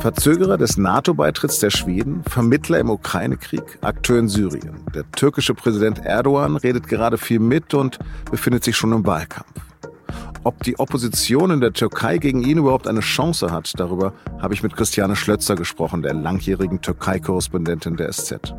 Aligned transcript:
Verzögerer 0.00 0.56
des 0.58 0.76
NATO-Beitritts 0.76 1.58
der 1.58 1.70
Schweden, 1.70 2.22
Vermittler 2.22 2.78
im 2.78 2.88
Ukraine-Krieg, 2.88 3.78
Akteur 3.80 4.20
in 4.20 4.28
Syrien. 4.28 4.76
Der 4.94 5.10
türkische 5.10 5.54
Präsident 5.54 5.98
Erdogan 6.04 6.56
redet 6.56 6.86
gerade 6.86 7.18
viel 7.18 7.40
mit 7.40 7.74
und 7.74 7.98
befindet 8.30 8.62
sich 8.62 8.76
schon 8.76 8.92
im 8.92 9.04
Wahlkampf. 9.04 9.48
Ob 10.44 10.62
die 10.62 10.78
Opposition 10.78 11.50
in 11.50 11.60
der 11.60 11.72
Türkei 11.72 12.18
gegen 12.18 12.44
ihn 12.44 12.58
überhaupt 12.58 12.86
eine 12.86 13.00
Chance 13.00 13.50
hat, 13.50 13.72
darüber 13.76 14.12
habe 14.40 14.54
ich 14.54 14.62
mit 14.62 14.76
Christiane 14.76 15.16
Schlötzer 15.16 15.56
gesprochen, 15.56 16.02
der 16.02 16.14
langjährigen 16.14 16.80
Türkei-Korrespondentin 16.80 17.96
der 17.96 18.12
SZ. 18.12 18.54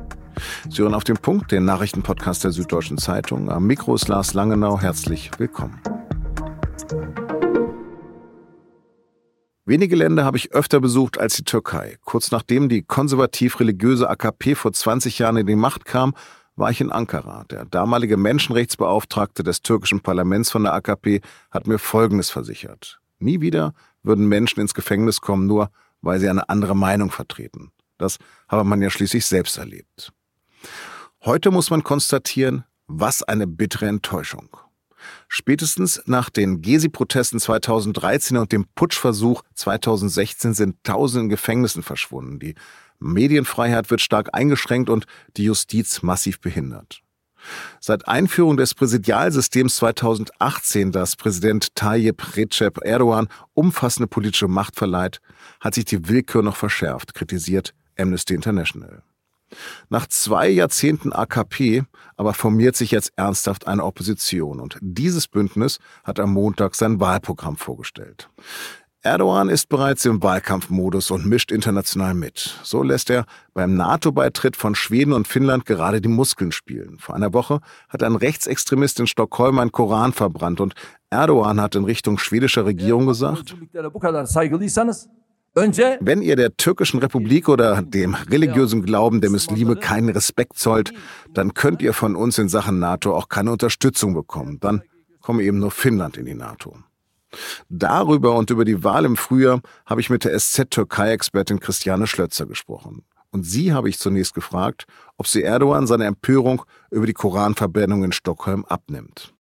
Sie 0.69 0.81
hören 0.81 0.93
auf 0.93 1.05
den 1.05 1.17
Punkt, 1.17 1.53
den 1.53 1.63
Nachrichtenpodcast 1.63 2.43
der 2.43 2.51
Süddeutschen 2.51 2.97
Zeitung. 2.97 3.49
Am 3.49 3.65
Mikro 3.65 3.95
ist 3.95 4.09
Lars 4.09 4.33
Langenau. 4.33 4.79
Herzlich 4.79 5.31
willkommen. 5.37 5.79
Wenige 9.69 9.95
Länder 9.95 10.25
habe 10.25 10.35
ich 10.35 10.51
öfter 10.51 10.79
besucht 10.79 11.19
als 11.19 11.35
die 11.35 11.43
Türkei. 11.43 11.99
Kurz 12.03 12.31
nachdem 12.31 12.69
die 12.69 12.81
konservativ-religiöse 12.81 14.09
AKP 14.09 14.55
vor 14.55 14.73
20 14.73 15.19
Jahren 15.19 15.37
in 15.37 15.45
die 15.45 15.55
Macht 15.55 15.85
kam, 15.85 16.15
war 16.55 16.71
ich 16.71 16.81
in 16.81 16.91
Ankara. 16.91 17.43
Der 17.51 17.65
damalige 17.65 18.17
Menschenrechtsbeauftragte 18.17 19.43
des 19.43 19.61
türkischen 19.61 19.99
Parlaments 19.99 20.49
von 20.49 20.63
der 20.63 20.73
AKP 20.73 21.21
hat 21.51 21.67
mir 21.67 21.77
Folgendes 21.77 22.31
versichert. 22.31 22.99
Nie 23.19 23.41
wieder 23.41 23.75
würden 24.01 24.27
Menschen 24.27 24.59
ins 24.59 24.73
Gefängnis 24.73 25.21
kommen, 25.21 25.45
nur 25.45 25.69
weil 26.01 26.19
sie 26.19 26.29
eine 26.29 26.49
andere 26.49 26.75
Meinung 26.75 27.11
vertreten. 27.11 27.69
Das 27.99 28.17
habe 28.47 28.63
man 28.63 28.81
ja 28.81 28.89
schließlich 28.89 29.27
selbst 29.27 29.59
erlebt. 29.59 30.11
Heute 31.23 31.51
muss 31.51 31.69
man 31.69 31.83
konstatieren, 31.83 32.63
was 32.87 33.21
eine 33.21 33.45
bittere 33.45 33.85
Enttäuschung. 33.85 34.49
Spätestens 35.27 36.01
nach 36.05 36.29
den 36.29 36.61
Gezi-Protesten 36.61 37.39
2013 37.39 38.37
und 38.37 38.51
dem 38.51 38.65
Putschversuch 38.75 39.43
2016 39.55 40.53
sind 40.53 40.83
Tausende 40.83 41.25
in 41.25 41.29
Gefängnissen 41.29 41.83
verschwunden. 41.83 42.39
Die 42.39 42.55
Medienfreiheit 42.99 43.89
wird 43.89 44.01
stark 44.01 44.29
eingeschränkt 44.33 44.89
und 44.89 45.05
die 45.37 45.43
Justiz 45.45 46.01
massiv 46.01 46.39
behindert. 46.39 47.01
Seit 47.79 48.07
Einführung 48.07 48.57
des 48.57 48.73
Präsidialsystems 48.73 49.77
2018, 49.77 50.91
das 50.91 51.15
Präsident 51.15 51.73
Tayyip 51.75 52.35
Recep 52.35 52.79
Erdogan 52.83 53.29
umfassende 53.53 54.07
politische 54.07 54.47
Macht 54.47 54.75
verleiht, 54.75 55.21
hat 55.61 55.75
sich 55.75 55.85
die 55.85 56.09
Willkür 56.09 56.43
noch 56.43 56.57
verschärft, 56.57 57.13
kritisiert 57.13 57.73
Amnesty 57.97 58.33
International. 58.33 59.03
Nach 59.89 60.07
zwei 60.07 60.49
Jahrzehnten 60.49 61.13
AKP 61.13 61.83
aber 62.17 62.33
formiert 62.33 62.75
sich 62.75 62.91
jetzt 62.91 63.13
ernsthaft 63.15 63.67
eine 63.67 63.83
Opposition 63.83 64.59
und 64.59 64.77
dieses 64.81 65.27
Bündnis 65.27 65.79
hat 66.03 66.19
am 66.19 66.33
Montag 66.33 66.75
sein 66.75 66.99
Wahlprogramm 66.99 67.55
vorgestellt. 67.55 68.29
Erdogan 69.01 69.47
ist 69.47 69.69
bereits 69.69 70.03
im 70.03 70.21
Wahlkampfmodus 70.21 71.09
und 71.09 71.25
mischt 71.25 71.53
international 71.53 72.13
mit. 72.13 72.59
So 72.63 72.83
lässt 72.83 73.09
er 73.09 73.25
beim 73.53 73.75
NATO-Beitritt 73.75 74.57
von 74.57 74.75
Schweden 74.75 75.13
und 75.13 75.25
Finnland 75.25 75.65
gerade 75.65 76.01
die 76.01 76.09
Muskeln 76.09 76.51
spielen. 76.51 76.97
Vor 76.99 77.15
einer 77.15 77.33
Woche 77.33 77.61
hat 77.87 78.03
ein 78.03 78.17
Rechtsextremist 78.17 78.99
in 78.99 79.07
Stockholm 79.07 79.59
einen 79.59 79.71
Koran 79.71 80.11
verbrannt 80.11 80.59
und 80.59 80.73
Erdogan 81.09 81.61
hat 81.61 81.75
in 81.75 81.85
Richtung 81.85 82.17
schwedischer 82.17 82.65
Regierung 82.65 83.07
gesagt, 83.07 83.55
wenn 86.01 86.21
ihr 86.21 86.35
der 86.35 86.55
türkischen 86.57 86.99
Republik 86.99 87.49
oder 87.49 87.81
dem 87.81 88.15
religiösen 88.15 88.83
Glauben 88.83 89.21
der 89.21 89.29
Muslime 89.29 89.75
keinen 89.75 90.09
Respekt 90.09 90.57
zollt, 90.57 90.93
dann 91.33 91.53
könnt 91.53 91.81
ihr 91.81 91.93
von 91.93 92.15
uns 92.15 92.37
in 92.37 92.49
Sachen 92.49 92.79
NATO 92.79 93.15
auch 93.15 93.29
keine 93.29 93.51
Unterstützung 93.51 94.13
bekommen. 94.13 94.59
Dann 94.59 94.83
komme 95.21 95.43
eben 95.43 95.59
nur 95.59 95.71
Finnland 95.71 96.17
in 96.17 96.25
die 96.25 96.33
NATO. 96.33 96.77
Darüber 97.69 98.35
und 98.35 98.49
über 98.49 98.65
die 98.65 98.83
Wahl 98.83 99.05
im 99.05 99.15
Frühjahr 99.15 99.61
habe 99.85 100.01
ich 100.01 100.09
mit 100.09 100.23
der 100.23 100.37
SZ-Türkei-Expertin 100.37 101.59
Christiane 101.59 102.07
Schlötzer 102.07 102.45
gesprochen. 102.45 103.03
Und 103.31 103.43
sie 103.43 103.73
habe 103.73 103.89
ich 103.89 103.99
zunächst 103.99 104.33
gefragt, 104.33 104.85
ob 105.17 105.27
sie 105.27 105.43
Erdogan 105.43 105.85
seine 105.85 106.05
Empörung 106.05 106.63
über 106.89 107.05
die 107.05 107.13
Koranverbrennung 107.13 108.03
in 108.03 108.11
Stockholm 108.11 108.65
abnimmt. 108.65 109.33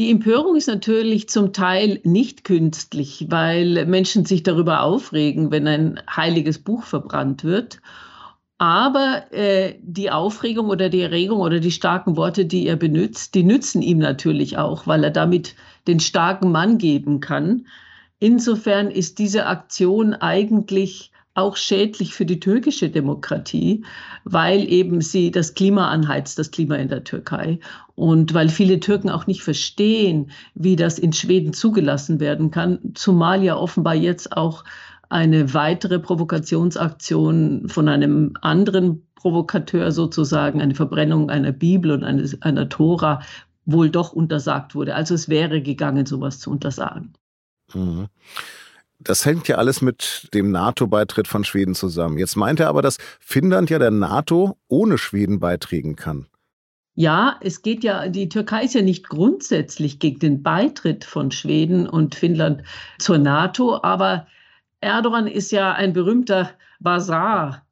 Die 0.00 0.10
Empörung 0.10 0.56
ist 0.56 0.66
natürlich 0.66 1.28
zum 1.28 1.52
Teil 1.52 2.00
nicht 2.04 2.44
künstlich, 2.44 3.26
weil 3.28 3.84
Menschen 3.84 4.24
sich 4.24 4.42
darüber 4.42 4.80
aufregen, 4.80 5.50
wenn 5.50 5.68
ein 5.68 6.00
heiliges 6.08 6.58
Buch 6.58 6.84
verbrannt 6.84 7.44
wird. 7.44 7.82
Aber 8.56 9.24
äh, 9.30 9.74
die 9.82 10.10
Aufregung 10.10 10.70
oder 10.70 10.88
die 10.88 11.02
Erregung 11.02 11.40
oder 11.40 11.60
die 11.60 11.70
starken 11.70 12.16
Worte, 12.16 12.46
die 12.46 12.66
er 12.66 12.76
benutzt, 12.76 13.34
die 13.34 13.42
nützen 13.42 13.82
ihm 13.82 13.98
natürlich 13.98 14.56
auch, 14.56 14.86
weil 14.86 15.04
er 15.04 15.10
damit 15.10 15.54
den 15.86 16.00
starken 16.00 16.50
Mann 16.50 16.78
geben 16.78 17.20
kann. 17.20 17.66
Insofern 18.18 18.90
ist 18.90 19.18
diese 19.18 19.44
Aktion 19.44 20.14
eigentlich 20.14 21.12
auch 21.34 21.56
schädlich 21.56 22.14
für 22.14 22.26
die 22.26 22.40
türkische 22.40 22.90
Demokratie, 22.90 23.84
weil 24.24 24.68
eben 24.70 25.00
sie 25.00 25.30
das 25.30 25.54
Klima 25.54 25.88
anheizt, 25.88 26.38
das 26.38 26.50
Klima 26.50 26.76
in 26.76 26.88
der 26.88 27.04
Türkei. 27.04 27.60
Und 27.94 28.34
weil 28.34 28.48
viele 28.48 28.80
Türken 28.80 29.10
auch 29.10 29.26
nicht 29.26 29.42
verstehen, 29.42 30.30
wie 30.54 30.76
das 30.76 30.98
in 30.98 31.12
Schweden 31.12 31.52
zugelassen 31.52 32.20
werden 32.20 32.50
kann, 32.50 32.78
zumal 32.94 33.42
ja 33.42 33.56
offenbar 33.56 33.94
jetzt 33.94 34.36
auch 34.36 34.64
eine 35.08 35.54
weitere 35.54 35.98
Provokationsaktion 35.98 37.68
von 37.68 37.88
einem 37.88 38.34
anderen 38.42 39.06
Provokateur 39.16 39.92
sozusagen, 39.92 40.60
eine 40.62 40.74
Verbrennung 40.74 41.30
einer 41.30 41.52
Bibel 41.52 41.90
und 41.90 42.04
einer, 42.04 42.28
einer 42.40 42.68
Tora, 42.68 43.20
wohl 43.66 43.90
doch 43.90 44.12
untersagt 44.12 44.74
wurde. 44.74 44.94
Also 44.94 45.14
es 45.14 45.28
wäre 45.28 45.60
gegangen, 45.62 46.06
sowas 46.06 46.38
zu 46.38 46.50
untersagen. 46.50 47.12
Mhm. 47.74 48.08
Das 49.02 49.24
hängt 49.24 49.48
ja 49.48 49.56
alles 49.56 49.80
mit 49.80 50.28
dem 50.34 50.50
NATO-Beitritt 50.50 51.26
von 51.26 51.44
Schweden 51.44 51.74
zusammen. 51.74 52.18
Jetzt 52.18 52.36
meint 52.36 52.60
er 52.60 52.68
aber, 52.68 52.82
dass 52.82 52.98
Finnland 53.18 53.70
ja 53.70 53.78
der 53.78 53.90
NATO 53.90 54.58
ohne 54.68 54.98
Schweden 54.98 55.40
beitreten 55.40 55.96
kann. 55.96 56.26
Ja, 56.94 57.36
es 57.40 57.62
geht 57.62 57.82
ja, 57.82 58.08
die 58.08 58.28
Türkei 58.28 58.64
ist 58.64 58.74
ja 58.74 58.82
nicht 58.82 59.08
grundsätzlich 59.08 60.00
gegen 60.00 60.18
den 60.18 60.42
Beitritt 60.42 61.04
von 61.04 61.30
Schweden 61.30 61.88
und 61.88 62.14
Finnland 62.14 62.62
zur 62.98 63.16
NATO, 63.16 63.82
aber 63.82 64.26
Erdogan 64.82 65.26
ist 65.26 65.50
ja 65.50 65.72
ein 65.72 65.94
berühmter 65.94 66.50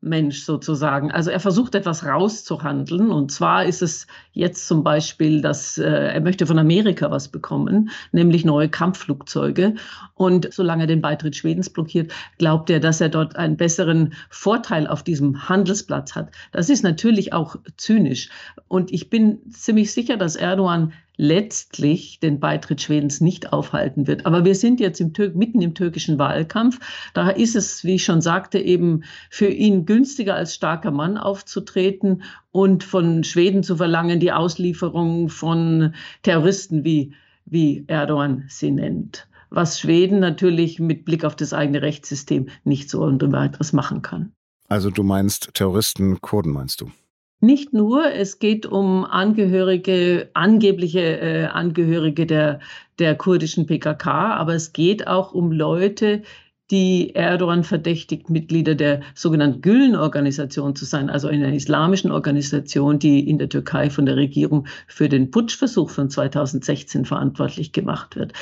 Basar-Mensch 0.01 0.43
sozusagen. 0.43 1.11
Also 1.11 1.31
er 1.31 1.41
versucht 1.41 1.75
etwas 1.75 2.05
rauszuhandeln. 2.05 3.11
Und 3.11 3.31
zwar 3.33 3.65
ist 3.65 3.83
es 3.83 4.07
jetzt 4.33 4.67
zum 4.67 4.83
Beispiel, 4.83 5.41
dass 5.41 5.79
äh, 5.79 5.85
er 5.85 6.21
möchte 6.21 6.47
von 6.47 6.59
Amerika 6.59 7.11
was 7.11 7.29
bekommen, 7.29 7.91
nämlich 8.13 8.45
neue 8.45 8.69
Kampfflugzeuge. 8.69 9.75
Und 10.15 10.53
solange 10.53 10.85
er 10.85 10.87
den 10.87 11.03
Beitritt 11.03 11.37
Schwedens 11.37 11.71
blockiert, 11.71 12.13
glaubt 12.39 12.71
er, 12.71 12.81
dass 12.81 13.01
er 13.01 13.09
dort 13.09 13.37
einen 13.37 13.57
besseren 13.57 14.15
Vorteil 14.31 14.87
auf 14.87 15.03
diesem 15.03 15.49
Handelsplatz 15.49 16.15
hat. 16.15 16.31
Das 16.53 16.71
ist 16.71 16.83
natürlich 16.83 17.33
auch 17.33 17.57
zynisch. 17.77 18.29
Und 18.69 18.93
ich 18.93 19.11
bin 19.11 19.39
ziemlich 19.51 19.93
sicher, 19.93 20.17
dass 20.17 20.37
Erdogan 20.37 20.93
letztlich 21.19 22.21
den 22.21 22.41
Beitritt 22.41 22.81
Schwedens 22.81 23.21
nicht 23.21 23.53
aufhalten 23.53 24.07
wird. 24.07 24.25
Aber 24.25 24.45
wir 24.45 24.55
sind 24.55 24.81
jetzt 24.81 25.01
im 25.01 25.13
mitten 25.35 25.61
im 25.61 25.75
türkischen 25.75 26.19
Wahlkampf. 26.19 26.79
Daher 27.13 27.37
ist 27.37 27.57
es, 27.57 27.85
wie 27.85 27.97
ich 27.97 28.05
schon 28.05 28.21
sagte, 28.21 28.59
eben 28.59 29.03
für 29.29 29.49
ihn 29.49 29.85
günstiger 29.99 30.37
als 30.37 30.55
starker 30.55 30.93
Mann 30.93 31.19
aufzutreten 31.19 32.23
und 32.53 32.85
von 32.85 33.25
Schweden 33.25 33.65
zu 33.65 33.79
verlangen, 33.79 34.21
die 34.21 34.31
Auslieferung 34.31 35.29
von 35.29 35.93
Terroristen, 36.23 36.85
wie, 36.85 37.15
wie 37.47 37.83
Erdogan 37.89 38.45
sie 38.47 38.71
nennt. 38.71 39.27
Was 39.51 39.81
Schweden 39.81 40.21
natürlich 40.21 40.79
mit 40.79 41.05
Blick 41.05 41.25
auf 41.25 41.35
das 41.35 41.53
eigene 41.53 41.83
Rechtssystem 41.83 42.47
nicht 42.63 42.89
so 42.91 43.03
und 43.03 43.21
weiteres 43.33 43.73
machen 43.73 44.03
kann. 44.03 44.31
Also 44.69 44.89
du 44.89 45.03
meinst 45.03 45.51
Terroristen, 45.55 46.21
Kurden 46.21 46.53
meinst 46.53 46.81
du? 46.81 46.93
Nicht 47.41 47.73
nur, 47.73 48.13
es 48.13 48.39
geht 48.39 48.65
um 48.65 49.05
Angehörige, 49.05 50.31
angebliche 50.35 51.01
äh, 51.21 51.45
Angehörige 51.47 52.25
der, 52.25 52.61
der 53.01 53.17
kurdischen 53.17 53.67
PKK, 53.67 54.37
aber 54.37 54.55
es 54.55 54.73
geht 54.73 55.09
auch 55.09 55.33
um 55.33 55.51
Leute, 55.51 56.23
die 56.71 57.15
Erdogan 57.15 57.65
verdächtigt, 57.65 58.29
Mitglieder 58.29 58.75
der 58.75 59.01
sogenannten 59.15 59.63
Gülen-Organisation 59.63 60.77
zu 60.77 60.85
sein, 60.85 61.09
also 61.09 61.29
einer 61.29 61.53
islamischen 61.53 62.11
Organisation, 62.11 62.99
die 62.99 63.29
in 63.29 63.39
der 63.39 63.49
Türkei 63.49 63.89
von 63.89 64.05
der 64.07 64.17
Regierung 64.17 64.67
für 64.87 65.09
den 65.09 65.31
Putschversuch 65.31 65.91
von 65.91 66.11
2016 66.11 67.05
verantwortlich 67.07 67.73
gemacht 67.73 68.17
wird. 68.17 68.33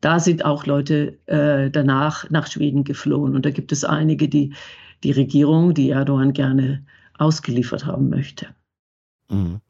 Da 0.00 0.20
sind 0.20 0.44
auch 0.44 0.66
Leute 0.66 1.18
äh, 1.26 1.70
danach 1.70 2.28
nach 2.30 2.46
Schweden 2.46 2.84
geflohen. 2.84 3.34
Und 3.34 3.46
da 3.46 3.50
gibt 3.50 3.72
es 3.72 3.84
einige, 3.84 4.28
die 4.28 4.54
die 5.02 5.12
Regierung, 5.12 5.74
die 5.74 5.90
Erdogan 5.90 6.32
gerne 6.32 6.84
ausgeliefert 7.18 7.86
haben 7.86 8.08
möchte. 8.08 8.46
Mhm. 9.28 9.60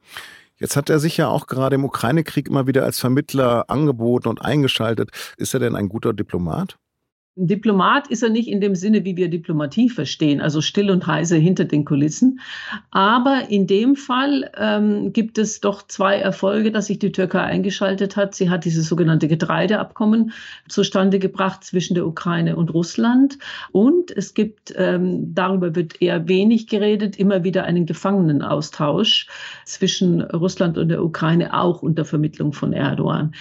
Jetzt 0.58 0.76
hat 0.76 0.88
er 0.88 0.98
sich 0.98 1.16
ja 1.18 1.28
auch 1.28 1.46
gerade 1.46 1.74
im 1.74 1.84
Ukraine-Krieg 1.84 2.48
immer 2.48 2.66
wieder 2.66 2.84
als 2.84 2.98
Vermittler 2.98 3.68
angeboten 3.68 4.28
und 4.28 4.42
eingeschaltet. 4.42 5.10
Ist 5.36 5.52
er 5.52 5.60
denn 5.60 5.76
ein 5.76 5.88
guter 5.88 6.14
Diplomat? 6.14 6.78
Diplomat 7.38 8.08
ist 8.08 8.22
er 8.22 8.30
nicht 8.30 8.48
in 8.48 8.62
dem 8.62 8.74
Sinne, 8.74 9.04
wie 9.04 9.16
wir 9.18 9.28
Diplomatie 9.28 9.90
verstehen, 9.90 10.40
also 10.40 10.62
still 10.62 10.90
und 10.90 11.06
heise 11.06 11.36
hinter 11.36 11.66
den 11.66 11.84
Kulissen. 11.84 12.40
Aber 12.90 13.50
in 13.50 13.66
dem 13.66 13.94
Fall 13.94 14.50
ähm, 14.56 15.12
gibt 15.12 15.36
es 15.36 15.60
doch 15.60 15.86
zwei 15.86 16.16
Erfolge, 16.16 16.72
dass 16.72 16.86
sich 16.86 16.98
die 16.98 17.12
Türkei 17.12 17.42
eingeschaltet 17.42 18.16
hat. 18.16 18.34
Sie 18.34 18.48
hat 18.48 18.64
dieses 18.64 18.88
sogenannte 18.88 19.28
Getreideabkommen 19.28 20.32
zustande 20.66 21.18
gebracht 21.18 21.62
zwischen 21.62 21.94
der 21.94 22.06
Ukraine 22.06 22.56
und 22.56 22.72
Russland. 22.72 23.36
Und 23.70 24.10
es 24.16 24.32
gibt, 24.32 24.72
ähm, 24.74 25.34
darüber 25.34 25.74
wird 25.74 26.00
eher 26.00 26.28
wenig 26.28 26.68
geredet, 26.68 27.18
immer 27.18 27.44
wieder 27.44 27.64
einen 27.64 27.84
Gefangenenaustausch 27.84 29.26
zwischen 29.66 30.22
Russland 30.22 30.78
und 30.78 30.88
der 30.88 31.04
Ukraine, 31.04 31.52
auch 31.52 31.82
unter 31.82 32.06
Vermittlung 32.06 32.54
von 32.54 32.72
Erdogan 32.72 33.34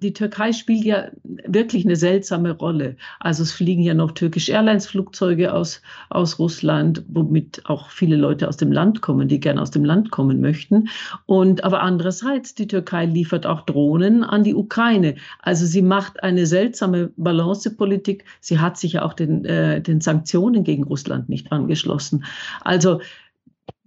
die 0.00 0.12
Türkei 0.12 0.52
spielt 0.52 0.84
ja 0.84 1.08
wirklich 1.24 1.84
eine 1.84 1.96
seltsame 1.96 2.52
Rolle. 2.52 2.96
Also 3.18 3.42
es 3.42 3.52
fliegen 3.52 3.82
ja 3.82 3.94
noch 3.94 4.12
türkische 4.12 4.52
Airlines-Flugzeuge 4.52 5.52
aus, 5.52 5.82
aus 6.08 6.38
Russland, 6.38 7.04
womit 7.08 7.62
auch 7.64 7.90
viele 7.90 8.16
Leute 8.16 8.46
aus 8.46 8.56
dem 8.56 8.70
Land 8.70 9.02
kommen, 9.02 9.26
die 9.26 9.40
gerne 9.40 9.60
aus 9.60 9.72
dem 9.72 9.84
Land 9.84 10.12
kommen 10.12 10.40
möchten. 10.40 10.88
Und 11.26 11.64
aber 11.64 11.82
andererseits, 11.82 12.54
die 12.54 12.68
Türkei 12.68 13.06
liefert 13.06 13.44
auch 13.44 13.62
Drohnen 13.62 14.22
an 14.22 14.44
die 14.44 14.54
Ukraine. 14.54 15.16
Also 15.42 15.66
sie 15.66 15.82
macht 15.82 16.22
eine 16.22 16.46
seltsame 16.46 17.10
Balancepolitik. 17.16 18.24
Sie 18.40 18.60
hat 18.60 18.78
sich 18.78 18.94
ja 18.94 19.02
auch 19.02 19.14
den, 19.14 19.44
äh, 19.44 19.80
den 19.80 20.00
Sanktionen 20.00 20.62
gegen 20.62 20.84
Russland 20.84 21.28
nicht 21.28 21.50
angeschlossen. 21.50 22.24
Also 22.60 23.00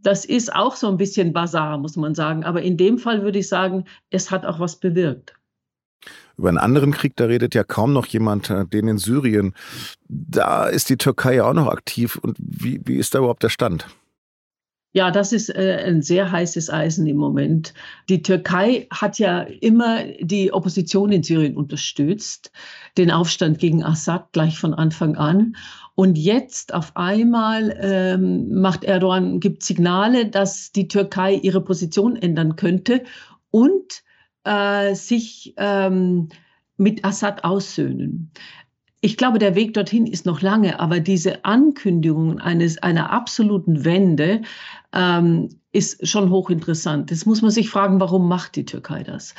das 0.04 0.26
ist 0.26 0.54
auch 0.54 0.76
so 0.76 0.90
ein 0.90 0.98
bisschen 0.98 1.32
Basar, 1.32 1.78
muss 1.78 1.96
man 1.96 2.16
sagen. 2.16 2.44
Aber 2.44 2.62
in 2.62 2.76
dem 2.76 2.98
Fall 2.98 3.24
würde 3.24 3.40
ich 3.40 3.48
sagen, 3.48 3.86
es 4.10 4.30
hat 4.30 4.46
auch 4.46 4.60
was 4.60 4.76
bewirkt. 4.76 5.36
Über 6.38 6.50
einen 6.50 6.58
anderen 6.58 6.92
Krieg, 6.92 7.16
da 7.16 7.26
redet 7.26 7.56
ja 7.56 7.64
kaum 7.64 7.94
noch 7.94 8.06
jemand, 8.08 8.50
äh, 8.50 8.66
den 8.66 8.88
in 8.88 8.98
Syrien. 8.98 9.54
Da 10.08 10.66
ist 10.66 10.90
die 10.90 10.98
Türkei 10.98 11.36
ja 11.36 11.46
auch 11.46 11.54
noch 11.54 11.68
aktiv. 11.68 12.16
Und 12.16 12.38
wie, 12.40 12.82
wie 12.86 12.98
ist 12.98 13.14
da 13.14 13.20
überhaupt 13.20 13.44
der 13.44 13.50
Stand? 13.50 13.86
Ja, 14.94 15.10
das 15.10 15.32
ist 15.32 15.50
äh, 15.50 15.84
ein 15.86 16.02
sehr 16.02 16.32
heißes 16.32 16.70
Eisen 16.70 17.08
im 17.08 17.16
Moment. 17.16 17.74
Die 18.10 18.22
Türkei 18.22 18.88
hat 18.92 19.20
ja 19.20 19.42
immer 19.42 20.04
die 20.20 20.52
Opposition 20.52 21.14
in 21.14 21.24
Syrien 21.24 21.56
unterstützt, 21.56 22.52
den 22.98 23.10
Aufstand 23.10 23.60
gegen 23.60 23.84
Assad 23.84 24.34
gleich 24.34 24.60
von 24.60 24.74
Anfang 24.74 25.16
an. 25.16 25.56
Und 25.96 26.18
jetzt 26.18 26.74
auf 26.74 26.92
einmal 26.98 27.78
ähm, 27.82 28.60
macht 28.60 28.84
Erdogan, 28.84 29.40
gibt 29.40 29.64
Signale, 29.64 30.30
dass 30.30 30.74
die 30.74 30.90
Türkei 30.90 31.36
ihre 31.36 31.62
Position 31.62 32.18
ändern 32.18 32.58
könnte 32.58 33.04
und 33.50 34.04
äh, 34.44 34.96
sich 34.96 35.54
ähm, 35.58 36.30
mit 36.78 37.06
Assad 37.06 37.44
aussöhnen. 37.44 38.32
Ich 39.04 39.18
glaube, 39.18 39.40
der 39.40 39.56
Weg 39.56 39.74
dorthin 39.74 40.06
ist 40.06 40.26
noch 40.26 40.42
lange, 40.42 40.80
aber 40.80 41.00
diese 41.00 41.44
Ankündigung 41.44 42.40
eines, 42.40 42.78
einer 42.78 43.12
absoluten 43.12 43.84
Wende 43.84 44.44
ähm, 44.94 45.50
ist 45.72 46.08
schon 46.08 46.30
hochinteressant. 46.30 47.10
Jetzt 47.10 47.26
muss 47.26 47.42
man 47.42 47.52
sich 47.52 47.70
fragen, 47.70 48.00
warum 48.00 48.28
macht 48.28 48.56
die 48.56 48.66
Türkei 48.66 49.04
das? 49.04 49.34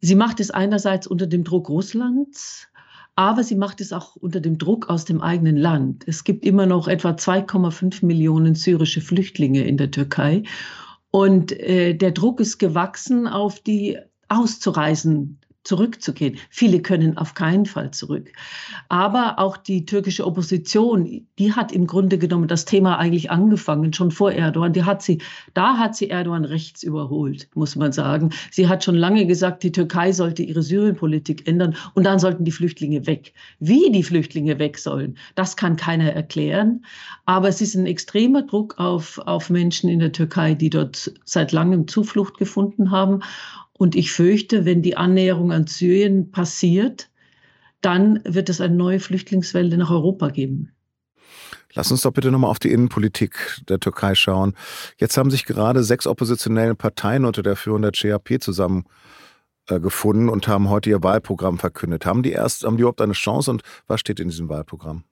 Sie 0.00 0.14
macht 0.14 0.40
es 0.40 0.50
einerseits 0.50 1.06
unter 1.06 1.26
dem 1.26 1.44
Druck 1.44 1.68
Russlands, 1.68 2.68
aber 3.14 3.44
sie 3.44 3.56
macht 3.56 3.80
es 3.82 3.92
auch 3.92 4.16
unter 4.16 4.40
dem 4.40 4.56
Druck 4.56 4.88
aus 4.88 5.04
dem 5.04 5.20
eigenen 5.20 5.56
Land. 5.56 6.04
Es 6.06 6.24
gibt 6.24 6.44
immer 6.46 6.64
noch 6.66 6.88
etwa 6.88 7.10
2,5 7.10 8.04
Millionen 8.06 8.54
syrische 8.54 9.02
Flüchtlinge 9.02 9.64
in 9.64 9.76
der 9.76 9.90
Türkei. 9.90 10.44
Und 11.12 11.52
äh, 11.52 11.94
der 11.94 12.10
Druck 12.10 12.40
ist 12.40 12.58
gewachsen, 12.58 13.28
auf 13.28 13.60
die 13.60 13.98
auszureisen 14.28 15.38
zurückzugehen. 15.64 16.38
Viele 16.50 16.80
können 16.80 17.16
auf 17.16 17.34
keinen 17.34 17.66
Fall 17.66 17.92
zurück. 17.92 18.32
Aber 18.88 19.38
auch 19.38 19.56
die 19.56 19.86
türkische 19.86 20.26
Opposition, 20.26 21.26
die 21.38 21.52
hat 21.52 21.72
im 21.72 21.86
Grunde 21.86 22.18
genommen 22.18 22.48
das 22.48 22.64
Thema 22.64 22.98
eigentlich 22.98 23.30
angefangen, 23.30 23.92
schon 23.92 24.10
vor 24.10 24.32
Erdogan. 24.32 24.72
Die 24.72 24.84
hat 24.84 25.02
sie, 25.02 25.18
da 25.54 25.78
hat 25.78 25.94
sie 25.94 26.10
Erdogan 26.10 26.44
rechts 26.44 26.82
überholt, 26.82 27.48
muss 27.54 27.76
man 27.76 27.92
sagen. 27.92 28.30
Sie 28.50 28.68
hat 28.68 28.82
schon 28.82 28.96
lange 28.96 29.26
gesagt, 29.26 29.62
die 29.62 29.72
Türkei 29.72 30.12
sollte 30.12 30.42
ihre 30.42 30.62
Syrienpolitik 30.62 31.46
ändern 31.46 31.76
und 31.94 32.04
dann 32.04 32.18
sollten 32.18 32.44
die 32.44 32.50
Flüchtlinge 32.50 33.06
weg. 33.06 33.32
Wie 33.60 33.90
die 33.90 34.02
Flüchtlinge 34.02 34.58
weg 34.58 34.78
sollen, 34.78 35.16
das 35.34 35.56
kann 35.56 35.76
keiner 35.76 36.12
erklären. 36.12 36.84
Aber 37.24 37.48
es 37.48 37.60
ist 37.60 37.74
ein 37.74 37.86
extremer 37.86 38.42
Druck 38.42 38.78
auf, 38.78 39.18
auf 39.18 39.48
Menschen 39.48 39.88
in 39.88 40.00
der 40.00 40.12
Türkei, 40.12 40.54
die 40.54 40.70
dort 40.70 41.12
seit 41.24 41.52
langem 41.52 41.86
Zuflucht 41.86 42.36
gefunden 42.36 42.90
haben. 42.90 43.20
Und 43.74 43.94
ich 43.96 44.12
fürchte, 44.12 44.64
wenn 44.64 44.82
die 44.82 44.96
Annäherung 44.96 45.52
an 45.52 45.66
Syrien 45.66 46.30
passiert, 46.30 47.10
dann 47.80 48.20
wird 48.24 48.48
es 48.48 48.60
eine 48.60 48.74
neue 48.74 49.00
Flüchtlingswelle 49.00 49.76
nach 49.76 49.90
Europa 49.90 50.28
geben. 50.28 50.70
Lass 51.74 51.90
uns 51.90 52.02
doch 52.02 52.12
bitte 52.12 52.30
nochmal 52.30 52.50
auf 52.50 52.58
die 52.58 52.70
Innenpolitik 52.70 53.62
der 53.68 53.80
Türkei 53.80 54.14
schauen. 54.14 54.54
Jetzt 54.98 55.16
haben 55.16 55.30
sich 55.30 55.46
gerade 55.46 55.82
sechs 55.82 56.06
oppositionelle 56.06 56.74
Parteien 56.74 57.24
unter 57.24 57.42
der 57.42 57.56
Führung 57.56 57.82
der 57.82 57.92
CHP 57.92 58.40
zusammengefunden 58.40 60.28
äh, 60.28 60.30
und 60.30 60.48
haben 60.48 60.68
heute 60.68 60.90
ihr 60.90 61.02
Wahlprogramm 61.02 61.58
verkündet. 61.58 62.04
Haben 62.04 62.22
die 62.22 62.32
erst, 62.32 62.64
haben 62.64 62.76
die 62.76 62.82
überhaupt 62.82 63.00
eine 63.00 63.14
Chance 63.14 63.50
und 63.50 63.62
was 63.86 64.00
steht 64.00 64.20
in 64.20 64.28
diesem 64.28 64.50
Wahlprogramm? 64.50 65.04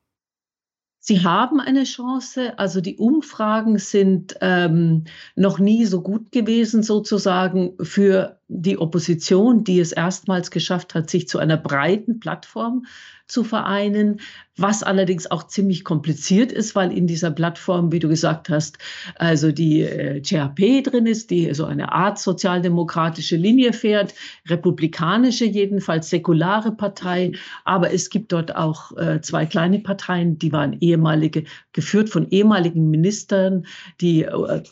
Sie 1.02 1.24
haben 1.24 1.60
eine 1.60 1.84
Chance. 1.84 2.58
Also 2.58 2.82
die 2.82 2.98
Umfragen 2.98 3.78
sind 3.78 4.36
ähm, 4.42 5.04
noch 5.34 5.58
nie 5.58 5.86
so 5.86 6.02
gut 6.02 6.30
gewesen, 6.30 6.82
sozusagen 6.82 7.72
für 7.80 8.38
die 8.48 8.76
Opposition, 8.76 9.64
die 9.64 9.80
es 9.80 9.92
erstmals 9.92 10.50
geschafft 10.50 10.94
hat, 10.94 11.08
sich 11.08 11.26
zu 11.26 11.38
einer 11.38 11.56
breiten 11.56 12.20
Plattform 12.20 12.84
zu 13.30 13.44
vereinen, 13.44 14.20
was 14.56 14.82
allerdings 14.82 15.30
auch 15.30 15.46
ziemlich 15.46 15.84
kompliziert 15.84 16.52
ist, 16.52 16.74
weil 16.74 16.92
in 16.92 17.06
dieser 17.06 17.30
Plattform, 17.30 17.92
wie 17.92 17.98
du 17.98 18.08
gesagt 18.08 18.48
hast, 18.48 18.78
also 19.16 19.52
die 19.52 19.82
äh, 19.82 20.20
CHP 20.20 20.82
drin 20.82 21.06
ist, 21.06 21.30
die 21.30 21.54
so 21.54 21.64
eine 21.64 21.92
Art 21.92 22.18
sozialdemokratische 22.18 23.36
Linie 23.36 23.72
fährt, 23.72 24.14
republikanische 24.48 25.46
jedenfalls, 25.46 26.10
säkulare 26.10 26.72
Partei, 26.72 27.32
aber 27.64 27.92
es 27.92 28.10
gibt 28.10 28.32
dort 28.32 28.54
auch 28.54 28.96
äh, 28.98 29.20
zwei 29.22 29.46
kleine 29.46 29.78
Parteien, 29.78 30.38
die 30.38 30.52
waren 30.52 30.76
ehemalige, 30.80 31.44
geführt 31.72 32.10
von 32.10 32.28
ehemaligen 32.28 32.90
Ministern, 32.90 33.64
die 34.00 34.24
äh, 34.24 34.62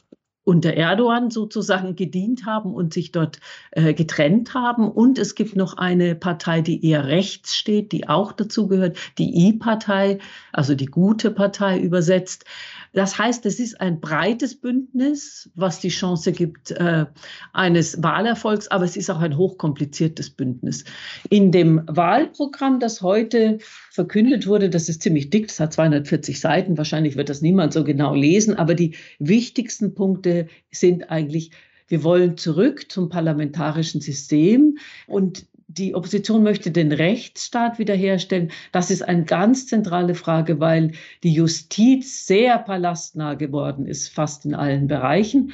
unter 0.49 0.73
Erdogan 0.73 1.31
sozusagen 1.31 1.95
gedient 1.95 2.47
haben 2.47 2.73
und 2.73 2.95
sich 2.95 3.13
dort 3.13 3.39
äh, 3.71 3.93
getrennt 3.93 4.55
haben. 4.55 4.91
Und 4.91 5.19
es 5.19 5.35
gibt 5.35 5.57
noch 5.57 5.77
eine 5.77 6.15
Partei, 6.15 6.63
die 6.63 6.87
eher 6.87 7.07
rechts 7.07 7.55
steht, 7.55 7.93
die 7.93 8.09
auch 8.09 8.33
dazu 8.33 8.67
gehört, 8.67 8.97
die 9.19 9.49
I-Partei, 9.49 10.21
also 10.51 10.75
die 10.75 10.87
gute 10.87 11.31
Partei 11.31 11.79
übersetzt. 11.79 12.47
Das 12.93 13.19
heißt, 13.19 13.45
es 13.47 13.61
ist 13.61 13.81
ein 13.81 14.01
breites 14.01 14.55
Bündnis, 14.55 15.51
was 15.55 15.81
die 15.81 15.89
Chance 15.89 16.33
gibt 16.33 16.71
äh, 16.71 17.07
eines 17.53 18.03
Wahlerfolgs, 18.03 18.69
aber 18.69 18.85
es 18.85 18.97
ist 18.97 19.11
auch 19.11 19.21
ein 19.21 19.37
hochkompliziertes 19.37 20.31
Bündnis. 20.31 20.85
In 21.31 21.53
dem 21.53 21.83
Wahlprogramm, 21.87 22.81
das 22.81 23.03
heute 23.03 23.59
verkündet 23.91 24.47
wurde, 24.47 24.71
das 24.71 24.89
ist 24.89 25.03
ziemlich 25.03 25.31
dick, 25.31 25.49
das 25.49 25.61
hat 25.61 25.73
240 25.73 26.41
Seiten, 26.41 26.79
wahrscheinlich 26.79 27.17
wird 27.17 27.29
das 27.29 27.43
niemand 27.43 27.73
so 27.73 27.85
genau 27.85 28.15
lesen, 28.15 28.55
aber 28.57 28.75
die 28.75 28.97
wichtigsten 29.19 29.95
Punkte 29.95 30.49
sind 30.71 31.11
eigentlich, 31.11 31.51
wir 31.89 32.03
wollen 32.05 32.37
zurück 32.37 32.91
zum 32.91 33.09
parlamentarischen 33.09 34.01
System 34.01 34.79
und 35.07 35.47
die 35.79 35.95
Opposition 35.95 36.43
möchte 36.43 36.71
den 36.71 36.93
Rechtsstaat 36.93 37.79
wiederherstellen. 37.79 38.51
Das 38.73 38.91
ist 38.91 39.03
eine 39.03 39.25
ganz 39.25 39.67
zentrale 39.67 40.15
Frage, 40.15 40.61
weil 40.61 40.93
die 41.23 41.33
Justiz 41.33 42.27
sehr 42.27 42.59
palastnah 42.59 43.35
geworden 43.35 43.87
ist, 43.87 44.09
fast 44.09 44.45
in 44.45 44.55
allen 44.55 44.89
Bereichen. 44.89 45.53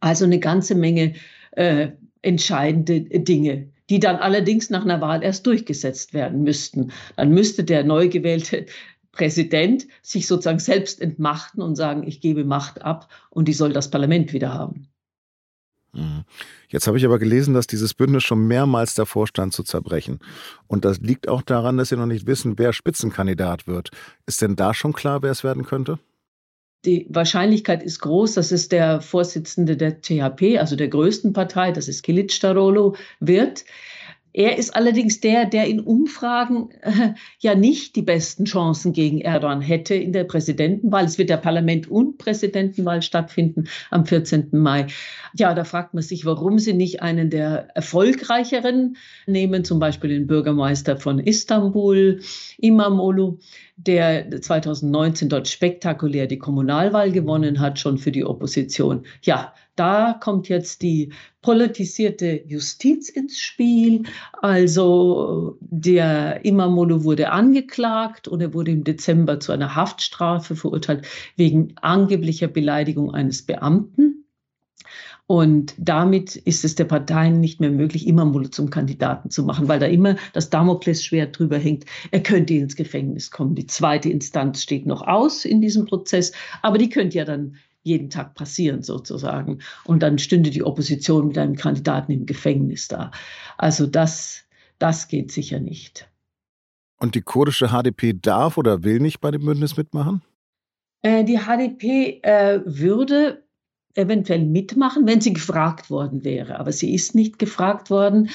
Also 0.00 0.24
eine 0.24 0.38
ganze 0.38 0.74
Menge 0.74 1.14
äh, 1.52 1.88
entscheidende 2.22 3.00
Dinge, 3.00 3.68
die 3.90 4.00
dann 4.00 4.16
allerdings 4.16 4.70
nach 4.70 4.84
einer 4.84 5.00
Wahl 5.00 5.22
erst 5.22 5.46
durchgesetzt 5.46 6.14
werden 6.14 6.42
müssten. 6.42 6.92
Dann 7.16 7.30
müsste 7.30 7.64
der 7.64 7.84
neu 7.84 8.08
gewählte 8.08 8.66
Präsident 9.12 9.86
sich 10.02 10.26
sozusagen 10.26 10.58
selbst 10.58 11.00
entmachten 11.00 11.62
und 11.62 11.76
sagen, 11.76 12.06
ich 12.06 12.20
gebe 12.20 12.44
Macht 12.44 12.82
ab 12.82 13.08
und 13.30 13.46
die 13.48 13.52
soll 13.52 13.72
das 13.72 13.90
Parlament 13.90 14.32
wieder 14.32 14.52
haben. 14.52 14.88
Mhm. 15.94 16.24
Jetzt 16.68 16.86
habe 16.86 16.98
ich 16.98 17.04
aber 17.04 17.18
gelesen, 17.18 17.54
dass 17.54 17.66
dieses 17.66 17.94
Bündnis 17.94 18.24
schon 18.24 18.46
mehrmals 18.46 18.94
davor 18.94 19.26
stand 19.26 19.52
zu 19.52 19.62
zerbrechen. 19.62 20.18
Und 20.66 20.84
das 20.84 20.98
liegt 20.98 21.28
auch 21.28 21.42
daran, 21.42 21.76
dass 21.76 21.88
Sie 21.88 21.96
noch 21.96 22.06
nicht 22.06 22.26
wissen, 22.26 22.58
wer 22.58 22.72
Spitzenkandidat 22.72 23.66
wird. 23.66 23.90
Ist 24.26 24.42
denn 24.42 24.56
da 24.56 24.74
schon 24.74 24.92
klar, 24.92 25.22
wer 25.22 25.30
es 25.30 25.44
werden 25.44 25.64
könnte? 25.64 25.98
Die 26.84 27.06
Wahrscheinlichkeit 27.08 27.82
ist 27.82 28.00
groß, 28.00 28.34
dass 28.34 28.52
es 28.52 28.68
der 28.68 29.00
Vorsitzende 29.00 29.76
der 29.76 30.02
THP, 30.02 30.58
also 30.58 30.76
der 30.76 30.88
größten 30.88 31.32
Partei, 31.32 31.72
das 31.72 31.88
ist 31.88 32.02
Kilic 32.02 32.30
Starolo, 32.30 32.94
wird. 33.20 33.64
Er 34.36 34.58
ist 34.58 34.74
allerdings 34.74 35.20
der, 35.20 35.46
der 35.46 35.68
in 35.68 35.78
Umfragen 35.78 36.70
äh, 36.82 37.14
ja 37.38 37.54
nicht 37.54 37.94
die 37.94 38.02
besten 38.02 38.46
Chancen 38.46 38.92
gegen 38.92 39.20
Erdogan 39.20 39.60
hätte 39.60 39.94
in 39.94 40.12
der 40.12 40.24
Präsidentenwahl. 40.24 41.04
Es 41.04 41.18
wird 41.18 41.30
der 41.30 41.36
Parlament- 41.36 41.88
und 41.88 42.18
Präsidentenwahl 42.18 43.00
stattfinden 43.00 43.68
am 43.92 44.06
14. 44.06 44.48
Mai. 44.50 44.88
Ja, 45.36 45.54
da 45.54 45.62
fragt 45.62 45.94
man 45.94 46.02
sich, 46.02 46.26
warum 46.26 46.58
sie 46.58 46.72
nicht 46.72 47.00
einen 47.00 47.30
der 47.30 47.68
erfolgreicheren 47.76 48.96
nehmen, 49.28 49.64
zum 49.64 49.78
Beispiel 49.78 50.10
den 50.10 50.26
Bürgermeister 50.26 50.96
von 50.96 51.20
Istanbul, 51.20 52.20
Imamoglu, 52.58 53.38
der 53.76 54.40
2019 54.40 55.28
dort 55.28 55.46
spektakulär 55.46 56.26
die 56.26 56.38
Kommunalwahl 56.38 57.12
gewonnen 57.12 57.60
hat, 57.60 57.78
schon 57.78 57.98
für 57.98 58.10
die 58.10 58.24
Opposition. 58.24 59.06
Ja, 59.22 59.54
da 59.76 60.18
kommt 60.20 60.48
jetzt 60.48 60.82
die 60.82 61.12
politisierte 61.42 62.42
Justiz 62.46 63.08
ins 63.08 63.38
Spiel. 63.38 64.04
Also 64.40 65.58
der 65.60 66.44
Imamolo 66.44 67.04
wurde 67.04 67.30
angeklagt 67.30 68.28
und 68.28 68.40
er 68.40 68.54
wurde 68.54 68.70
im 68.70 68.84
Dezember 68.84 69.40
zu 69.40 69.52
einer 69.52 69.74
Haftstrafe 69.74 70.56
verurteilt 70.56 71.06
wegen 71.36 71.74
angeblicher 71.80 72.48
Beleidigung 72.48 73.12
eines 73.12 73.42
Beamten. 73.42 74.24
Und 75.26 75.74
damit 75.78 76.36
ist 76.36 76.64
es 76.64 76.74
der 76.74 76.84
Parteien 76.84 77.40
nicht 77.40 77.58
mehr 77.58 77.70
möglich, 77.70 78.06
Imamolo 78.06 78.48
zum 78.48 78.68
Kandidaten 78.68 79.30
zu 79.30 79.42
machen, 79.42 79.68
weil 79.68 79.80
da 79.80 79.86
immer 79.86 80.16
das 80.34 80.50
Damoklesschwert 80.50 81.38
drüber 81.38 81.56
hängt. 81.56 81.86
Er 82.10 82.22
könnte 82.22 82.52
ins 82.54 82.76
Gefängnis 82.76 83.30
kommen. 83.30 83.54
Die 83.54 83.66
zweite 83.66 84.10
Instanz 84.10 84.62
steht 84.62 84.84
noch 84.84 85.00
aus 85.00 85.46
in 85.46 85.62
diesem 85.62 85.86
Prozess, 85.86 86.32
aber 86.60 86.76
die 86.76 86.90
könnte 86.90 87.16
ja 87.16 87.24
dann 87.24 87.56
jeden 87.84 88.10
Tag 88.10 88.34
passieren 88.34 88.82
sozusagen. 88.82 89.60
Und 89.84 90.02
dann 90.02 90.18
stünde 90.18 90.50
die 90.50 90.64
Opposition 90.64 91.28
mit 91.28 91.38
einem 91.38 91.54
Kandidaten 91.54 92.10
im 92.10 92.26
Gefängnis 92.26 92.88
da. 92.88 93.12
Also 93.56 93.86
das, 93.86 94.42
das 94.78 95.06
geht 95.06 95.30
sicher 95.30 95.60
nicht. 95.60 96.10
Und 96.98 97.14
die 97.14 97.22
kurdische 97.22 97.68
HDP 97.68 98.14
darf 98.14 98.58
oder 98.58 98.82
will 98.82 98.98
nicht 98.98 99.20
bei 99.20 99.30
dem 99.30 99.44
Bündnis 99.44 99.76
mitmachen? 99.76 100.22
Äh, 101.02 101.24
die 101.24 101.38
HDP 101.38 102.20
äh, 102.22 102.60
würde 102.64 103.44
eventuell 103.94 104.44
mitmachen, 104.44 105.06
wenn 105.06 105.20
sie 105.20 105.32
gefragt 105.32 105.88
worden 105.90 106.24
wäre. 106.24 106.58
Aber 106.58 106.72
sie 106.72 106.94
ist 106.94 107.14
nicht 107.14 107.38
gefragt 107.38 107.90
worden. 107.90 108.30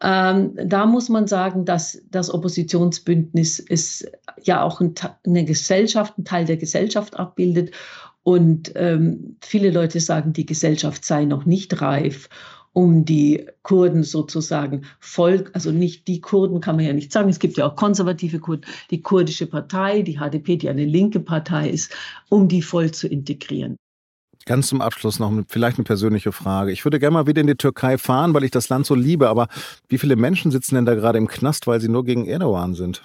Ähm, 0.00 0.52
da 0.64 0.86
muss 0.86 1.08
man 1.08 1.26
sagen, 1.26 1.64
dass 1.64 2.00
das 2.10 2.32
Oppositionsbündnis 2.32 3.58
ist 3.58 4.10
ja 4.42 4.62
auch 4.62 4.80
ein, 4.80 4.94
eine 5.26 5.44
Gesellschaft, 5.44 6.16
ein 6.16 6.24
Teil 6.24 6.46
der 6.46 6.56
Gesellschaft 6.56 7.18
abbildet 7.18 7.72
und 8.22 8.72
ähm, 8.76 9.36
viele 9.40 9.70
Leute 9.70 10.00
sagen, 10.00 10.32
die 10.32 10.46
Gesellschaft 10.46 11.04
sei 11.04 11.24
noch 11.24 11.44
nicht 11.44 11.80
reif, 11.80 12.28
um 12.72 13.04
die 13.04 13.46
Kurden 13.62 14.02
sozusagen 14.02 14.84
voll, 14.98 15.50
also 15.52 15.72
nicht 15.72 16.08
die 16.08 16.20
Kurden 16.20 16.60
kann 16.60 16.76
man 16.76 16.86
ja 16.86 16.92
nicht 16.92 17.12
sagen, 17.12 17.28
es 17.28 17.38
gibt 17.38 17.56
ja 17.56 17.66
auch 17.66 17.76
konservative 17.76 18.38
Kurden, 18.38 18.64
die 18.90 19.02
kurdische 19.02 19.46
Partei, 19.46 20.02
die 20.02 20.18
HDP, 20.18 20.56
die 20.56 20.68
eine 20.68 20.84
linke 20.84 21.20
Partei 21.20 21.68
ist, 21.68 21.92
um 22.28 22.48
die 22.48 22.62
voll 22.62 22.90
zu 22.92 23.08
integrieren. 23.08 23.76
Ganz 24.44 24.68
zum 24.68 24.80
Abschluss 24.80 25.20
noch 25.20 25.32
vielleicht 25.46 25.78
eine 25.78 25.84
persönliche 25.84 26.32
Frage. 26.32 26.72
Ich 26.72 26.84
würde 26.84 26.98
gerne 26.98 27.14
mal 27.14 27.26
wieder 27.26 27.40
in 27.40 27.46
die 27.46 27.54
Türkei 27.54 27.96
fahren, 27.96 28.34
weil 28.34 28.42
ich 28.42 28.50
das 28.50 28.68
Land 28.68 28.86
so 28.86 28.94
liebe, 28.94 29.28
aber 29.28 29.46
wie 29.88 29.98
viele 29.98 30.16
Menschen 30.16 30.50
sitzen 30.50 30.74
denn 30.74 30.86
da 30.86 30.94
gerade 30.94 31.18
im 31.18 31.28
Knast, 31.28 31.66
weil 31.68 31.80
sie 31.80 31.88
nur 31.88 32.04
gegen 32.04 32.26
Erdogan 32.26 32.74
sind? 32.74 33.02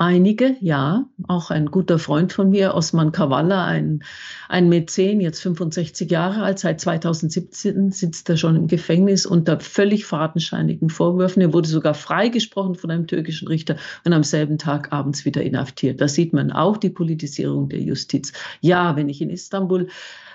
Einige, 0.00 0.54
ja. 0.60 1.06
Auch 1.26 1.50
ein 1.50 1.66
guter 1.66 1.98
Freund 1.98 2.32
von 2.32 2.50
mir, 2.50 2.74
Osman 2.74 3.10
Kavala, 3.10 3.66
ein, 3.66 4.04
ein 4.48 4.68
Mäzen, 4.68 5.20
jetzt 5.20 5.40
65 5.40 6.08
Jahre 6.08 6.44
alt, 6.44 6.60
seit 6.60 6.80
2017 6.80 7.90
sitzt 7.90 8.30
er 8.30 8.36
schon 8.36 8.54
im 8.54 8.68
Gefängnis 8.68 9.26
unter 9.26 9.58
völlig 9.58 10.06
fadenscheinigen 10.06 10.88
Vorwürfen. 10.88 11.42
Er 11.42 11.52
wurde 11.52 11.68
sogar 11.68 11.94
freigesprochen 11.94 12.76
von 12.76 12.92
einem 12.92 13.08
türkischen 13.08 13.48
Richter 13.48 13.74
und 14.04 14.12
am 14.12 14.22
selben 14.22 14.56
Tag 14.56 14.92
abends 14.92 15.24
wieder 15.24 15.42
inhaftiert. 15.42 16.00
Da 16.00 16.06
sieht 16.06 16.32
man 16.32 16.52
auch 16.52 16.76
die 16.76 16.90
Politisierung 16.90 17.68
der 17.68 17.80
Justiz. 17.80 18.32
Ja, 18.60 18.94
wenn 18.94 19.08
ich 19.08 19.20
in 19.20 19.30
Istanbul 19.30 19.88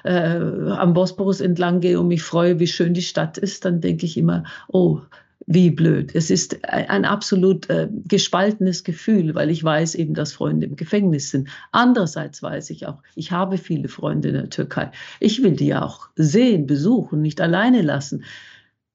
äh, 0.03 0.11
am 0.11 0.93
Bosporus 0.93 1.39
entlang 1.39 1.79
gehe 1.79 2.01
und 2.01 2.09
mich 2.09 2.21
freue, 2.21 2.59
wie 2.59 2.67
schön 2.67 2.93
die 2.93 3.01
Stadt 3.01 3.37
ist, 3.37 3.63
dann 3.63 3.79
denke 3.79 4.05
ich 4.05 4.17
immer, 4.17 4.43
oh, 4.67 4.99
wie 5.45 5.69
blöd. 5.69 6.15
Es 6.15 6.29
ist 6.29 6.63
ein 6.65 7.05
absolut 7.05 7.69
äh, 7.69 7.89
gespaltenes 8.05 8.83
Gefühl, 8.83 9.35
weil 9.35 9.49
ich 9.49 9.63
weiß 9.63 9.95
eben, 9.95 10.13
dass 10.13 10.33
Freunde 10.33 10.67
im 10.67 10.75
Gefängnis 10.75 11.31
sind. 11.31 11.49
Andererseits 11.71 12.41
weiß 12.41 12.69
ich 12.69 12.87
auch, 12.87 13.01
ich 13.15 13.31
habe 13.31 13.57
viele 13.57 13.87
Freunde 13.87 14.29
in 14.29 14.35
der 14.35 14.49
Türkei. 14.49 14.91
Ich 15.19 15.43
will 15.43 15.55
die 15.55 15.67
ja 15.67 15.83
auch 15.83 16.09
sehen, 16.15 16.65
besuchen, 16.65 17.21
nicht 17.21 17.41
alleine 17.41 17.81
lassen. 17.81 18.23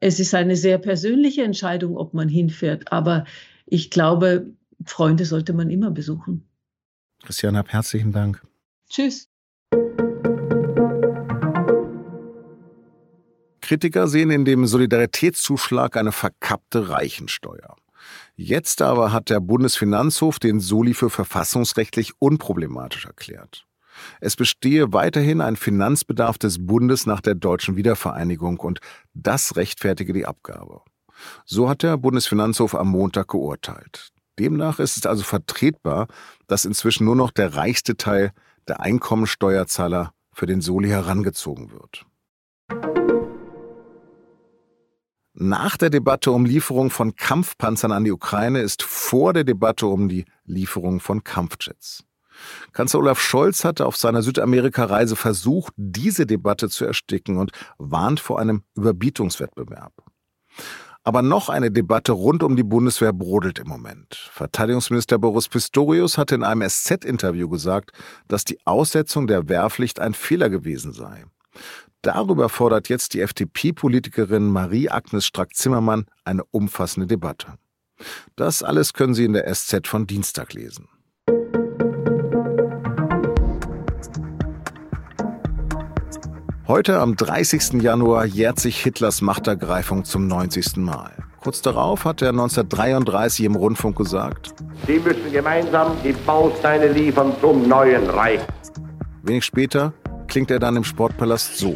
Es 0.00 0.20
ist 0.20 0.34
eine 0.34 0.56
sehr 0.56 0.78
persönliche 0.78 1.42
Entscheidung, 1.42 1.96
ob 1.96 2.14
man 2.14 2.28
hinfährt, 2.28 2.92
aber 2.92 3.24
ich 3.66 3.90
glaube, 3.90 4.46
Freunde 4.84 5.24
sollte 5.24 5.52
man 5.52 5.70
immer 5.70 5.90
besuchen. 5.90 6.44
Christiane, 7.24 7.64
herzlichen 7.66 8.12
Dank. 8.12 8.42
Tschüss. 8.88 9.27
Kritiker 13.68 14.08
sehen 14.08 14.30
in 14.30 14.46
dem 14.46 14.64
Solidaritätszuschlag 14.64 15.98
eine 15.98 16.10
verkappte 16.10 16.88
Reichensteuer. 16.88 17.76
Jetzt 18.34 18.80
aber 18.80 19.12
hat 19.12 19.28
der 19.28 19.40
Bundesfinanzhof 19.40 20.38
den 20.38 20.58
Soli 20.58 20.94
für 20.94 21.10
verfassungsrechtlich 21.10 22.12
unproblematisch 22.18 23.04
erklärt. 23.04 23.66
Es 24.22 24.36
bestehe 24.36 24.94
weiterhin 24.94 25.42
ein 25.42 25.56
Finanzbedarf 25.56 26.38
des 26.38 26.64
Bundes 26.64 27.04
nach 27.04 27.20
der 27.20 27.34
deutschen 27.34 27.76
Wiedervereinigung 27.76 28.58
und 28.58 28.80
das 29.12 29.56
rechtfertige 29.56 30.14
die 30.14 30.24
Abgabe. 30.24 30.80
So 31.44 31.68
hat 31.68 31.82
der 31.82 31.98
Bundesfinanzhof 31.98 32.74
am 32.74 32.88
Montag 32.88 33.28
geurteilt. 33.28 34.12
Demnach 34.38 34.78
ist 34.78 34.96
es 34.96 35.04
also 35.04 35.24
vertretbar, 35.24 36.06
dass 36.46 36.64
inzwischen 36.64 37.04
nur 37.04 37.16
noch 37.16 37.32
der 37.32 37.54
reichste 37.54 37.98
Teil 37.98 38.32
der 38.66 38.80
Einkommensteuerzahler 38.80 40.14
für 40.32 40.46
den 40.46 40.62
Soli 40.62 40.88
herangezogen 40.88 41.70
wird. 41.70 42.06
Nach 45.40 45.76
der 45.76 45.88
Debatte 45.88 46.32
um 46.32 46.44
Lieferung 46.44 46.90
von 46.90 47.14
Kampfpanzern 47.14 47.92
an 47.92 48.02
die 48.02 48.10
Ukraine 48.10 48.60
ist 48.60 48.82
vor 48.82 49.32
der 49.32 49.44
Debatte 49.44 49.86
um 49.86 50.08
die 50.08 50.24
Lieferung 50.44 50.98
von 50.98 51.22
Kampfjets. 51.22 52.02
Kanzler 52.72 52.98
Olaf 52.98 53.20
Scholz 53.20 53.62
hatte 53.62 53.86
auf 53.86 53.96
seiner 53.96 54.22
Südamerika-Reise 54.22 55.14
versucht, 55.14 55.72
diese 55.76 56.26
Debatte 56.26 56.68
zu 56.68 56.84
ersticken 56.84 57.36
und 57.36 57.52
warnt 57.78 58.18
vor 58.18 58.40
einem 58.40 58.64
Überbietungswettbewerb. 58.74 59.92
Aber 61.04 61.22
noch 61.22 61.48
eine 61.48 61.70
Debatte 61.70 62.10
rund 62.10 62.42
um 62.42 62.56
die 62.56 62.64
Bundeswehr 62.64 63.12
brodelt 63.12 63.60
im 63.60 63.68
Moment. 63.68 64.28
Verteidigungsminister 64.32 65.20
Boris 65.20 65.48
Pistorius 65.48 66.18
hatte 66.18 66.34
in 66.34 66.42
einem 66.42 66.68
SZ-Interview 66.68 67.48
gesagt, 67.48 67.92
dass 68.26 68.44
die 68.44 68.58
Aussetzung 68.66 69.28
der 69.28 69.48
Wehrpflicht 69.48 70.00
ein 70.00 70.14
Fehler 70.14 70.50
gewesen 70.50 70.92
sei. 70.92 71.26
Darüber 72.02 72.48
fordert 72.48 72.88
jetzt 72.88 73.14
die 73.14 73.20
FDP-Politikerin 73.20 74.48
Marie-Agnes 74.48 75.26
Strack-Zimmermann 75.26 76.06
eine 76.24 76.44
umfassende 76.44 77.08
Debatte. 77.08 77.54
Das 78.36 78.62
alles 78.62 78.92
können 78.92 79.14
Sie 79.14 79.24
in 79.24 79.32
der 79.32 79.52
SZ 79.52 79.88
von 79.88 80.06
Dienstag 80.06 80.52
lesen. 80.54 80.88
Heute 86.68 87.00
am 87.00 87.16
30. 87.16 87.82
Januar 87.82 88.26
jährt 88.26 88.60
sich 88.60 88.80
Hitlers 88.80 89.22
Machtergreifung 89.22 90.04
zum 90.04 90.28
90. 90.28 90.76
Mal. 90.76 91.12
Kurz 91.40 91.62
darauf 91.62 92.04
hat 92.04 92.20
er 92.20 92.28
1933 92.28 93.46
im 93.46 93.56
Rundfunk 93.56 93.96
gesagt, 93.96 94.54
Sie 94.86 94.98
müssen 94.98 95.32
gemeinsam 95.32 95.96
die 96.04 96.12
Bausteine 96.12 96.88
liefern 96.88 97.32
zum 97.40 97.66
neuen 97.66 98.08
Reich. 98.10 98.40
Wenig 99.22 99.44
später 99.44 99.94
klingt 100.28 100.50
er 100.50 100.58
dann 100.58 100.76
im 100.76 100.84
Sportpalast 100.84 101.56
so. 101.56 101.70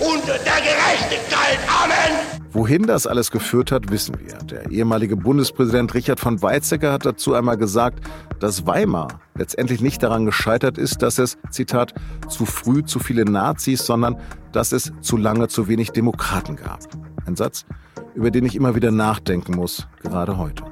Und 0.00 0.26
der 0.26 0.38
Gerechtigkeit, 0.38 1.58
Amen! 1.82 2.38
Wohin 2.52 2.86
das 2.86 3.06
alles 3.06 3.30
geführt 3.30 3.72
hat, 3.72 3.90
wissen 3.90 4.18
wir. 4.18 4.38
Der 4.38 4.70
ehemalige 4.70 5.16
Bundespräsident 5.16 5.92
Richard 5.94 6.18
von 6.18 6.40
Weizsäcker 6.40 6.92
hat 6.92 7.04
dazu 7.04 7.34
einmal 7.34 7.58
gesagt, 7.58 8.00
dass 8.40 8.66
Weimar 8.66 9.20
letztendlich 9.36 9.80
nicht 9.80 10.02
daran 10.02 10.24
gescheitert 10.24 10.78
ist, 10.78 11.02
dass 11.02 11.18
es, 11.18 11.36
Zitat, 11.50 11.94
zu 12.28 12.46
früh 12.46 12.82
zu 12.84 13.00
viele 13.00 13.24
Nazis, 13.24 13.84
sondern 13.84 14.16
dass 14.52 14.72
es 14.72 14.92
zu 15.02 15.16
lange 15.16 15.48
zu 15.48 15.68
wenig 15.68 15.90
Demokraten 15.90 16.56
gab. 16.56 16.80
Ein 17.26 17.36
Satz, 17.36 17.66
über 18.14 18.30
den 18.30 18.46
ich 18.46 18.56
immer 18.56 18.74
wieder 18.74 18.90
nachdenken 18.90 19.54
muss, 19.54 19.86
gerade 20.02 20.38
heute. 20.38 20.64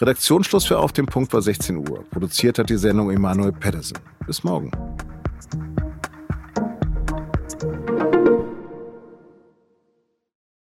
Redaktionsschluss 0.00 0.64
für 0.64 0.78
Auf 0.78 0.92
dem 0.92 1.06
Punkt 1.06 1.32
war 1.32 1.42
16 1.42 1.76
Uhr. 1.88 2.04
Produziert 2.10 2.58
hat 2.58 2.70
die 2.70 2.78
Sendung 2.78 3.10
Emanuel 3.10 3.52
Pedersen. 3.52 3.98
Bis 4.26 4.42
morgen. 4.44 4.70
podcast. 5.46 5.73